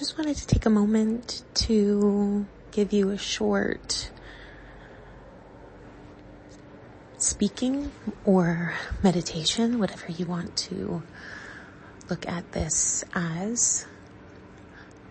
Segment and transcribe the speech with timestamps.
[0.00, 4.10] just wanted to take a moment to give you a short
[7.18, 7.92] speaking
[8.24, 8.72] or
[9.02, 11.02] meditation, whatever you want to
[12.08, 13.86] look at this as.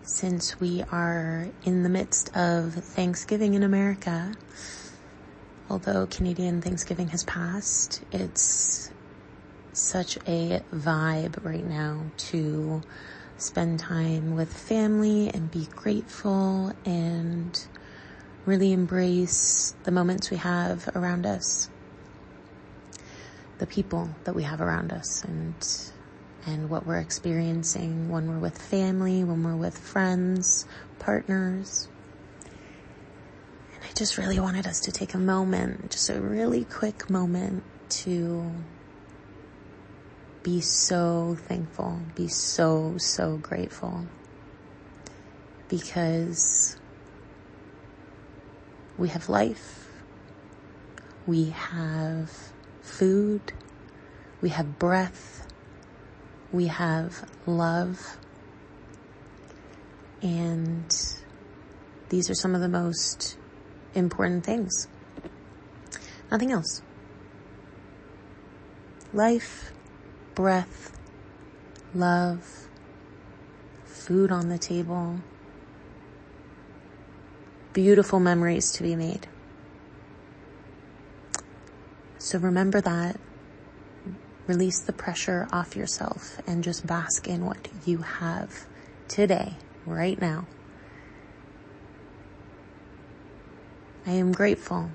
[0.02, 4.34] Since we are in the midst of Thanksgiving in America,
[5.70, 8.90] although Canadian Thanksgiving has passed, it's
[9.72, 12.82] such a vibe right now to
[13.42, 17.66] spend time with family and be grateful and
[18.46, 21.68] really embrace the moments we have around us,
[23.58, 25.54] the people that we have around us and
[26.46, 30.66] and what we're experiencing when we're with family, when we're with friends,
[30.98, 31.88] partners.
[33.74, 37.62] And I just really wanted us to take a moment, just a really quick moment
[37.90, 38.50] to
[40.42, 44.06] be so thankful, be so, so grateful.
[45.68, 46.76] Because
[48.98, 49.88] we have life,
[51.26, 52.30] we have
[52.82, 53.52] food,
[54.40, 55.46] we have breath,
[56.52, 58.18] we have love,
[60.22, 60.92] and
[62.08, 63.36] these are some of the most
[63.94, 64.88] important things.
[66.30, 66.82] Nothing else.
[69.12, 69.72] Life,
[70.34, 70.98] breath,
[71.94, 72.68] love,
[73.84, 75.20] food on the table,
[77.72, 79.26] beautiful memories to be made.
[82.18, 83.18] So remember that.
[84.46, 88.66] Release the pressure off yourself and just bask in what you have
[89.06, 89.54] today,
[89.86, 90.46] right now.
[94.06, 94.90] I am grateful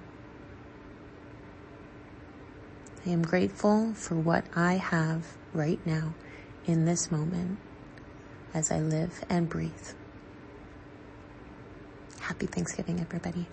[3.05, 6.15] I am grateful for what I have right now
[6.65, 7.59] in this moment
[8.51, 9.71] as I live and breathe.
[12.19, 13.45] Happy Thanksgiving, everybody.